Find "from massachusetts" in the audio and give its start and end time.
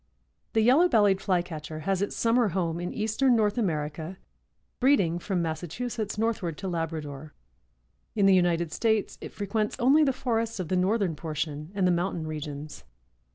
5.19-6.17